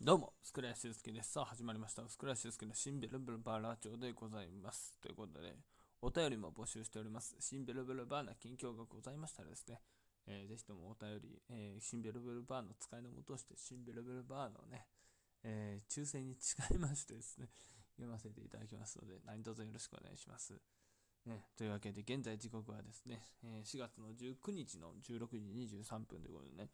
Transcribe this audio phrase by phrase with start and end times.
[0.00, 1.32] どうも、スクラシュスケです。
[1.32, 2.08] さあ、始まりました。
[2.08, 4.94] スクラシュスケのシンベルブルバーラジオでございます。
[5.02, 5.56] ということで、
[6.00, 7.34] お便りも募集しております。
[7.40, 9.80] シンベルブルバーな近況がございましたらですね、
[10.28, 14.86] えーぜひともお便り、えーシンベルブルバーの使いのもとして、シンベルブルバーのね、
[15.42, 17.48] えー抽選に誓いましてですね、
[17.96, 20.54] 読ませていただきますので、何卒よろしくお願いします。
[21.28, 26.70] ね、というわけで、現在時刻はですね、え4月の19日の16時23分ということでね、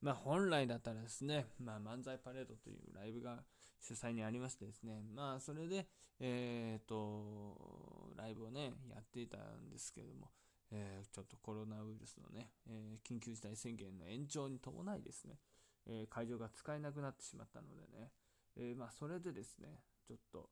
[0.00, 3.44] まあ本来だったらですね、まあ漫才パレードというライブが
[3.80, 5.86] 主催にありましてですね、まあそれで、
[6.18, 10.30] えっ、と、ライブをね、やっていたんですけども、
[10.72, 15.38] えちょっとコロナウイルスのね、え緊急事態宣言の延長に伴いですね、
[15.86, 18.10] え会場が使えなくなってしまったのでね、
[18.56, 20.50] えまあそれでですね、ちょっと、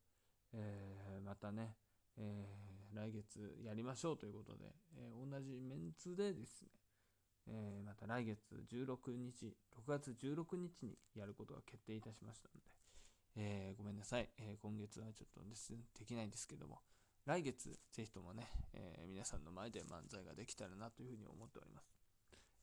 [0.53, 1.77] えーまたね、
[2.17, 6.69] えー来月やりましょうということで、えー同じメンツでですね、
[7.47, 8.39] えーまた来月
[8.71, 12.67] 16日、6月16日にやることが決定いたしましたので、
[13.37, 16.81] えーごめんなさい、え今月はちょっとです、ね、できないんですけども、
[17.27, 21.93] 来月ぜひともね、え皆さんの前で漫才ができたらなというふうに思っております。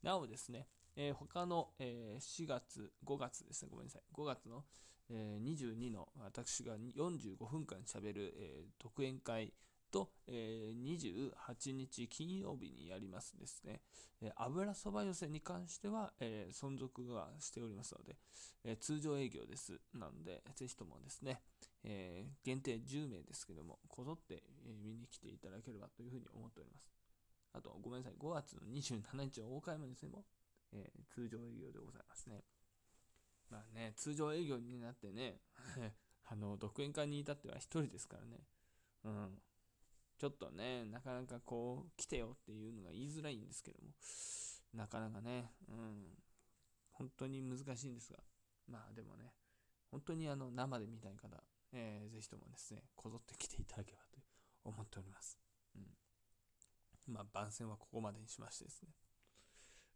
[0.04, 4.66] なおですね、えー他の、えー4月、5月ですね、ごめんなさい、5月の、
[5.10, 9.54] えー22の私が45分間しゃべる、えー特演会
[9.92, 13.82] と、えー28日金曜日にやりますですね、
[14.22, 18.16] えー油そば寄せに関しては、えー存続はしておりますので、
[18.64, 19.80] え通常営業です。
[19.94, 21.42] なので、ぜひともですね、
[21.84, 24.44] え限定10名ですけども、こぞって、
[24.84, 26.92] 見に来ていただければというふうに思っております。
[27.54, 30.26] あと、ごめんなさい、5月の27日の大会山ですねも、
[30.74, 32.44] え通常営業でございますね。
[33.50, 35.40] まあね、通常営業になってね、
[36.26, 38.40] あの、独演会に至っては一人ですからね。
[39.04, 39.42] うん。
[40.18, 43.92] ちょっとね、なかなかこう、来てよっていうのが言いづらいんですけども、
[44.73, 46.18] なかなかね、うん。
[46.92, 48.20] 本当に難しいんですが、
[48.68, 49.34] まあでもね、
[49.92, 54.20] 本当にあの、生で見たい方、えーぜひともですね、こぞって来ていただければと
[54.64, 55.38] 思っております。
[55.76, 57.14] うん。
[57.14, 58.89] まあ、番宣はここまでにしましてですね。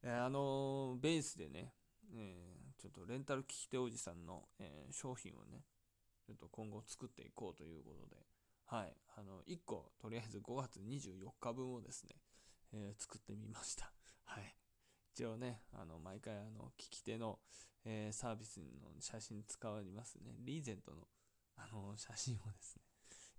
[0.03, 1.74] えーあのーベースでね、
[2.14, 5.64] えーちょっとレンタル聞き手おじさんの、えー商品をね、
[6.26, 8.18] ちょっと今後作っていこうということで、
[8.72, 12.16] はい、あの、1個、とりあえず5月24日分をですね、
[12.72, 13.92] えー作ってみました。
[14.24, 14.56] はい。
[15.14, 17.42] 一応ね、あの、毎回、あの、聞き手の、
[17.84, 21.06] えーサービスの写真使われますね、リーゼントの、
[21.58, 22.84] あの、写真をですね、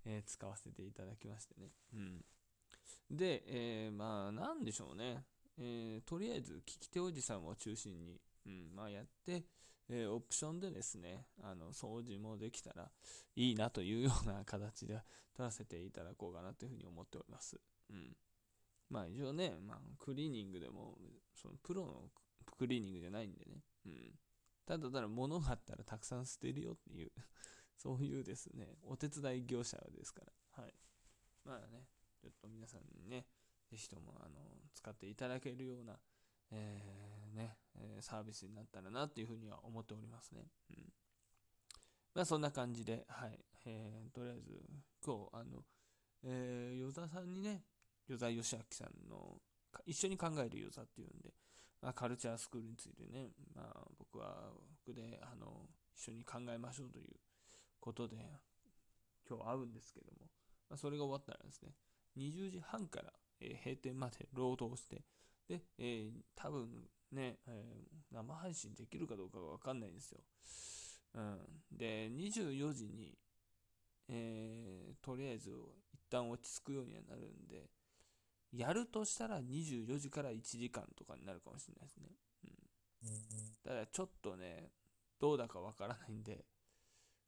[0.05, 1.73] えー使わせていただきましてね。
[1.95, 2.25] うん。
[3.11, 3.43] で、
[3.87, 5.25] えまあ、なんでしょうね。
[5.57, 9.47] えとりあえず、聞き手おじさんを中心に、うん、まあ、やって、
[9.95, 12.91] えーオプションでですね、あの、掃除もできたら
[13.37, 14.95] いいなというような形で
[15.37, 17.61] 取らせていただこうかなというふうに思っております。
[17.91, 18.17] うん。
[18.89, 20.97] まあ、一応ね、まあ、クリーニングでも、
[21.35, 22.11] そのプロの
[22.57, 23.63] クリーニングじゃないんでね。
[23.85, 24.19] うん。
[24.65, 27.13] ただただ物があったらたくさん捨てるよっていう、
[27.77, 30.63] そういうですね、お手伝い業者ですから。
[30.63, 30.75] はい。
[31.45, 31.87] まあね、
[32.19, 33.27] ちょっと皆さんにね、
[33.69, 34.41] ぜひとも、あの、
[34.73, 36.01] 使っていただけるような、
[36.51, 40.47] えーね、えサービスになったらなっていうふうには思っておりますね。
[40.71, 40.93] うん。
[42.15, 43.39] まあそんな感じで、はい。
[43.65, 44.61] えーとりあえず、
[45.05, 45.65] 今日、あの、
[46.25, 47.63] えー、与座さんにね、
[48.09, 49.41] 与座義明さんの、
[49.87, 51.33] 一緒に考える与座っていうんで、
[51.81, 54.53] まあ、カルチャースクールについてね、まあ僕は
[54.85, 57.17] 僕で、あの、一緒に考えましょうという
[57.81, 58.17] ことで、
[59.29, 60.29] 今日会うんですけども、
[60.69, 61.73] まあ、それが終わったらですね、
[62.17, 65.03] 20時半から、えー閉店まで労働して、
[65.49, 66.69] で、えー多分
[67.13, 70.21] ね、えー生配信できるかどうかがわかんないんですよ。
[71.15, 71.39] うん。
[71.73, 73.17] で、24時に、
[74.09, 75.51] えーとりあえず
[75.95, 77.71] 一旦落ち着くようにはなるんで、
[78.53, 82.09] やるとしたら24時から1時間とかになるかもしれないですね。
[82.45, 82.53] うん。
[83.65, 84.71] ただちょっとね、
[85.21, 86.45] どうだかわからないんで、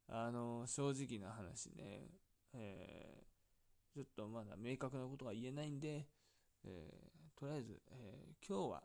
[0.07, 2.09] あの、正直な話ね、
[2.53, 3.25] えー
[3.95, 6.07] ちょっとまだ明確なことが言えないんで、
[6.65, 8.83] えーとりあえず、えー今日は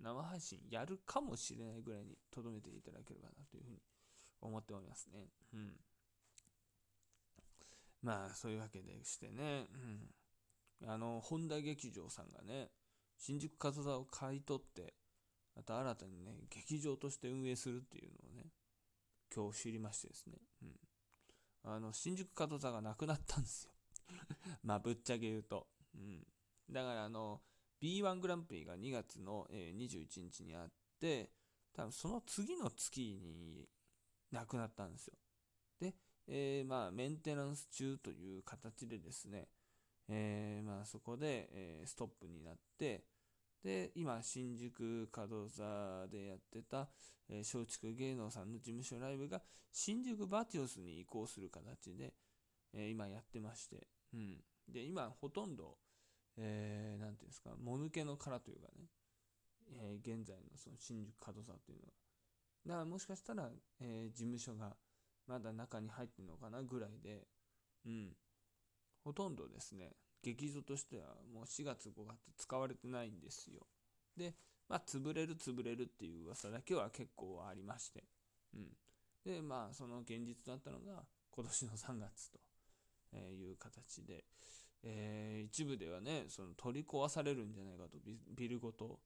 [0.00, 3.78] 生配信やるかもしれないぐらいに留めていただければなというふうに
[4.40, 5.28] 思っておりますね。
[5.52, 5.72] うん。
[8.02, 9.66] まあ、そういうわけでしてね、
[10.80, 10.88] うん。
[10.88, 12.70] あの、本田劇場さんがね、
[13.16, 14.94] 新宿カズ座を買い取って、
[15.56, 18.52] また新たにね、劇場として運営するっていうのをね、
[19.34, 20.78] 今日知りましてですね、うん。
[21.64, 23.72] あの、新宿カズ座がなくなったんですよ。
[24.62, 25.66] まあ、ぶっちゃけ言うと。
[25.96, 26.24] うん。
[26.70, 27.42] だから、あの、
[27.80, 30.70] B1 グランプリが2月の、え21日にあっ
[31.00, 31.30] て、
[31.72, 33.68] 多分その次の月に
[34.32, 35.14] なくなったんですよ。
[35.80, 35.94] で、
[36.26, 39.48] えーまあ、メンテナンス中という形でですね、
[40.08, 43.04] えーまあ、そこで、えストップになって、
[43.62, 46.88] で、今、新宿門座でやってた、
[47.28, 49.42] え、松竹芸能さんの事務所ライブが、
[49.72, 52.14] 新宿バティオスに移行する形で、
[52.72, 54.38] え、今やってまして、うん。
[54.68, 55.76] で、今、ほとんど、
[56.38, 58.86] えー、なんていうんですか、もぬけの殻というかね、
[59.80, 61.92] えー、現在のその新宿門座というのが。
[62.66, 63.50] だからもしかしたら、
[63.80, 64.76] えー、事務所が
[65.26, 67.26] まだ中に入ってるのかなぐらいで、
[67.86, 68.16] うん。
[69.04, 69.92] ほとんどですね、
[70.22, 73.66] 劇場としてはもう4月5月使われてないんですよ。
[74.16, 74.34] で、
[74.68, 78.04] まあ、潰れる潰れるっていう噂だけは結構ありまして。
[78.54, 78.68] うん。
[79.24, 84.24] で、まあ、その現実だったのが今年の3月という形で、
[84.82, 87.98] えー、一部ではね、その取り壊されるんじゃないかと、
[88.34, 89.00] ビルごと、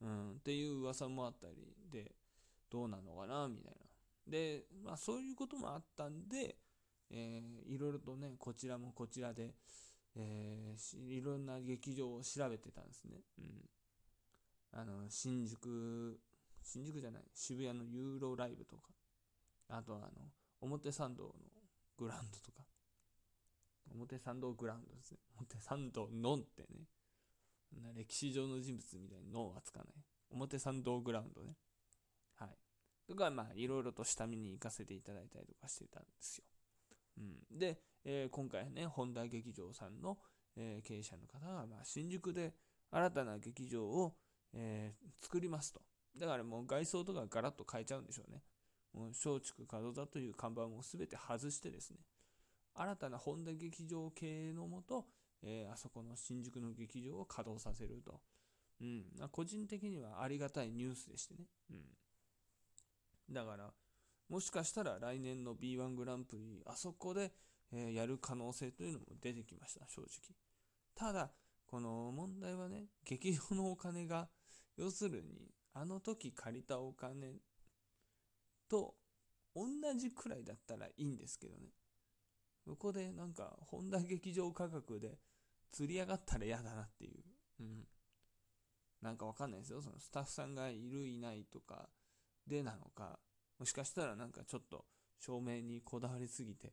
[0.00, 2.14] うん、っていう噂もあったりで、
[2.70, 4.30] どうなのかな、みたいな。
[4.30, 6.56] で、まあそういうこともあったんで、
[7.10, 9.54] えー、いろいろとね、こちらもこちらで、
[10.16, 13.20] えー、いろんな劇場を調べてたんですね。
[13.38, 13.70] うん。
[14.72, 16.20] あの、新宿、
[16.62, 18.90] 新宿じゃない、渋谷のユーロライブとか、
[19.68, 20.10] あとはあの、
[20.60, 21.32] 表参道の
[21.96, 22.65] グラウンドとか、
[23.94, 25.18] 表参道グラウンドですね。
[25.38, 26.86] 表参道のんってね、
[27.94, 29.88] 歴史上の人物みたいにノはつかない。
[30.30, 31.56] 表参道グラウンドね。
[32.36, 32.48] はい。
[33.06, 36.44] とか、まあ、いろいろと下見に行かせていただいたりとかしてたんですよ。
[37.18, 37.20] う
[37.54, 37.58] ん。
[37.58, 40.18] で、えー、今回ね、本田劇場さんの、
[40.56, 42.54] えー、経営者の方が、まあ、新宿で
[42.90, 44.16] 新たな劇場を、
[44.52, 45.82] えー、作りますと。
[46.16, 48.42] だからもう外装とかガラッと変えちゃうんでしょうね。
[48.94, 51.98] もう松竹門座という看板を全て外してですね、
[52.76, 55.06] 新たな本田劇場系のもと、
[55.42, 58.20] えー、あそこの新宿の劇場を稼働させると。
[58.80, 59.04] うん。
[59.32, 61.46] 個人的にはありがたいニュースでしてね。
[61.70, 63.34] うん。
[63.34, 63.70] だから、
[64.28, 67.32] もしかしたら来年の B1 グランプリ、あそこで、
[67.72, 70.08] えー、やる可能性というのも出てきました、正直。
[70.94, 71.30] ただ、
[71.66, 74.28] この問題はね、劇場のお金が、
[74.76, 77.34] 要するに、あの時借りたお金
[78.68, 78.94] と
[79.54, 81.70] 同じくらいだったらいいんですけどね。
[82.66, 85.20] そこでなんか、本田劇場価格で
[85.70, 87.22] 釣り上がったら嫌だなっていう。
[87.60, 87.86] うん。
[89.00, 89.80] なんかわかんないですよ。
[89.80, 91.88] そのスタッフさんがいるいないとか
[92.44, 93.20] でなのか、
[93.60, 94.84] もしかしたらなんかちょっと
[95.20, 96.72] 照明にこだわりすぎて、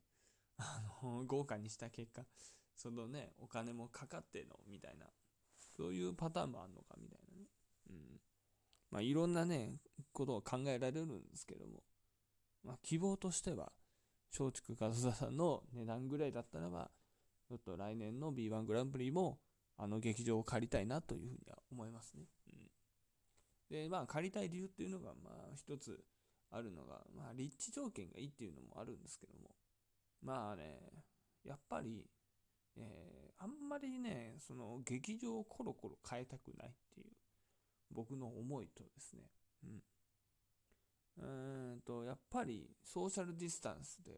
[0.58, 2.26] あの、 豪華にした結果、
[2.76, 5.06] そのね、お金もかかっての、みたいな、
[5.78, 7.48] そういうパターンもあるのか、みたいなね。
[7.92, 8.22] うん。
[8.90, 9.80] まあ、いろんなね、
[10.12, 11.84] ことを考えられるんですけども、
[12.64, 13.72] まあ、希望としては、
[14.38, 16.90] 松竹和田さんの値段ぐらいだったらば、
[17.48, 19.40] ちょっと来年の B1 グランプリも、
[19.78, 22.26] あの劇場を借りたいなというふうには思いますね。
[22.48, 22.70] うん。
[23.70, 26.04] で、まあ、借りたい理由っていうのが、まあ、一つ
[26.52, 29.50] あるのが、まあ、立地条件がいいっていうのもあるんですけども、
[30.22, 30.80] まあね、
[31.44, 32.06] やっぱり、
[32.78, 37.08] えー、あんまりね、その劇場をコロコロ変えたくないっていう、
[37.92, 39.24] 僕の思いとですね、
[39.64, 39.84] うん。
[41.18, 41.26] う
[41.78, 44.12] んと、やっぱりソーシャルディスタンスで、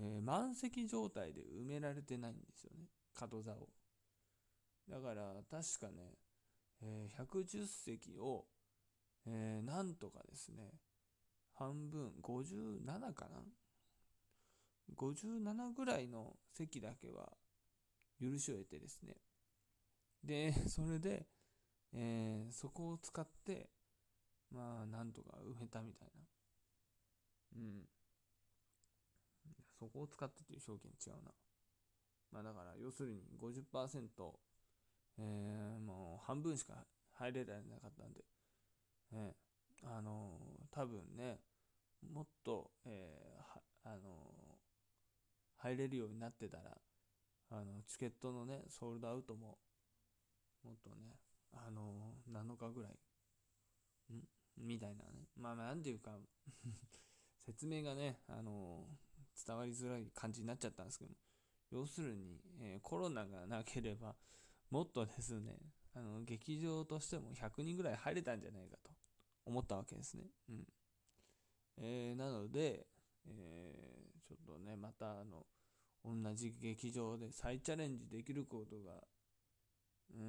[0.00, 3.68] えー、満席状態で埋められてないんですよね、角座を。
[4.88, 6.14] だから確かね、
[6.82, 8.46] えー、110席を、
[9.26, 10.72] えー、なんとかですね、
[11.54, 13.42] 半分、57かな
[14.96, 17.32] ？57ぐらいの席だけは
[18.20, 19.14] 許しを得てですね。
[20.24, 21.26] で、それで、
[21.92, 23.70] えー、そこを使って、
[24.52, 26.22] まあ、なんとか埋めたみたいな。
[27.56, 27.88] うん。
[29.78, 31.32] そこを使ってという表現違うな。
[32.30, 34.32] まあだから、要するに50%、
[35.18, 36.74] えー、もう半分しか
[37.14, 38.20] 入れられなかったんで、
[39.12, 41.40] えー、あのー、多分ね、
[42.12, 44.32] もっと、えー、あの
[45.58, 46.76] 入れるようになってたら、
[47.50, 49.58] あの、チケットのね、ソールドアウトも、
[50.64, 51.18] もっとね、
[51.52, 52.92] あの7日ぐらい、
[54.14, 54.22] ん？
[54.62, 55.28] みたいなね。
[55.36, 56.18] まあ、なんていうか
[57.38, 58.86] 説明がね、あの
[59.46, 61.14] 伝わりづらい感じになっちゃったんですけど
[61.72, 64.14] 要するに、えー、コロナがなければ、
[64.70, 65.56] もっとですね、
[65.94, 68.90] あの、劇場としても100人ぐらい入れたんじゃないかと
[69.46, 70.24] 思ったわけですね。
[70.50, 70.66] うん。
[71.78, 72.86] えー、なので、
[73.26, 75.46] えー、ちょっとね、またあの、
[76.04, 78.92] 同じ劇場で再チャレンジできることが、
[80.14, 80.22] うー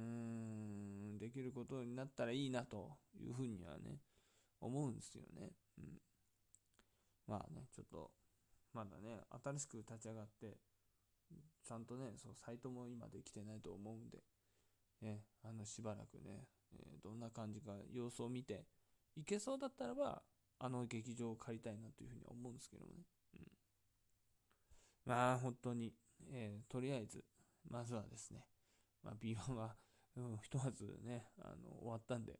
[1.14, 3.98] ん、できることになったらいいなというふうにはね、
[4.64, 5.52] 思うんですよね。
[5.78, 5.84] うん。
[7.26, 8.10] まあね、ちょっと、
[8.72, 10.56] まだね、新しく立ち上がって、
[11.62, 14.18] ちゃんとね、そのサイトも今できてないと思うんで、
[15.02, 18.66] えあの、しばらくね、えー、どんな感じか様子を見て、
[19.16, 20.22] いけそうだったらば、
[20.58, 23.04] あの劇場を借りたいなというふうに思うんですけどもね。
[23.34, 23.40] うん。
[25.06, 25.92] まあ、本当に、
[26.30, 27.24] えー、とりあえず、
[27.68, 28.46] まずはですね、
[29.02, 29.76] まあ、B1 は
[30.16, 32.38] うん、ひとまずね、あの、終わったんで、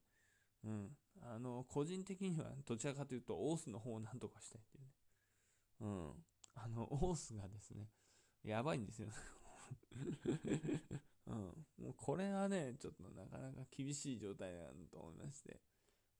[0.64, 0.96] うん。
[1.22, 4.90] あの、個人的にはどちらかというと、オースの方をなんとかしたいっていうね。
[5.80, 6.24] うん。
[6.54, 7.88] あの、オースがですね、
[8.42, 9.08] やばいんですよ。
[11.26, 11.66] うん。
[11.78, 15.60] もうこれはね、ちょっとなかなか厳しい状態だと思いまして。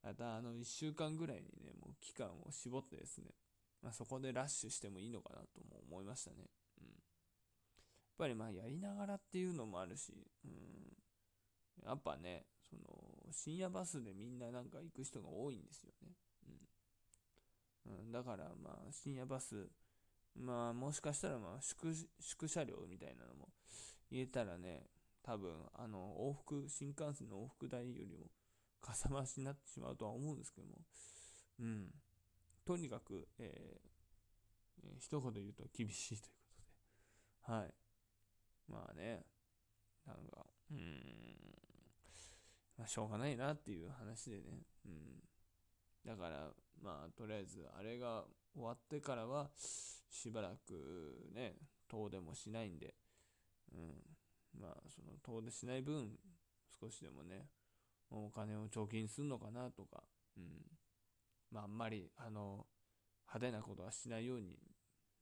[0.02, 3.34] また、あの、1週間ぐらいにね、もう期間を絞ってですね、
[3.82, 6.50] まあ、そこでラッシュしてもいいのかなとも思いましたね。
[6.80, 6.86] うん。
[6.86, 6.96] やっ
[8.18, 10.96] ぱりまあ、やりながらっていうのもあるし、うん。
[11.84, 12.82] やっぱね、その、
[13.34, 16.12] 深夜バスでみんななんか行く人が多いんですよね。
[17.86, 17.98] うん。
[18.06, 19.68] うん、だからまあ、深夜バス、
[20.36, 23.48] まあ、もしかしたらまあ宿、宿車両みたいなのも
[24.10, 24.86] 入れたらね、
[25.22, 28.26] 多分、あの、往復、新幹線の往復代よりも、
[28.80, 30.78] かさ増しになってしまうとは思うんですけども、
[31.60, 31.90] うん。
[32.64, 36.52] とにかく、えー、えー、一言言うと厳しいというこ
[37.46, 37.74] とで、はい。
[38.68, 39.24] まあね、
[40.06, 40.80] なんか、うーん、
[42.76, 44.42] まあ、しょうがないなっていう話でね。
[44.86, 45.22] うん。
[46.04, 46.50] だから、
[46.82, 51.54] まあ、とりあえず、あれが終わってからは、しばらくね、
[51.88, 52.94] 遠出もしないんで、
[53.72, 54.60] うん。
[54.60, 56.18] まあ、その、遠出しない分、
[56.80, 57.46] 少しでもね、
[58.10, 60.02] お金を貯金するのかなとか、
[60.36, 60.44] うん。
[61.50, 62.66] まあ、あんまり、あの、
[63.26, 64.58] 派手なことはしないように、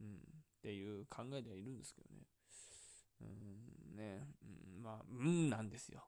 [0.00, 0.20] うん、っ
[0.62, 2.22] ていう考えではいるんですけどね。
[3.20, 3.24] う
[3.94, 6.04] ん、ね、うん、まあ、うんなんですよ。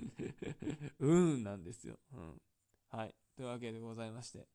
[1.00, 1.98] うんなんですよ。
[2.12, 2.42] うん。
[2.88, 3.14] はい。
[3.36, 4.48] というわけでございまして、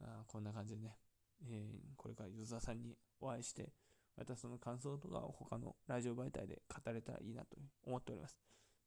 [0.00, 0.98] あこんな感じでね、
[1.42, 3.72] えー、これからユーザーさんにお会いして、
[4.16, 8.38] またその感想とかを他のラジオ媒体で語れたらいいなと思っております。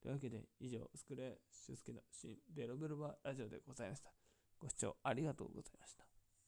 [0.01, 4.11] というわけで、以上、スクレーシュスケの新ベロベロバラジオでございました。
[4.59, 6.12] ご視聴ありがとうございました。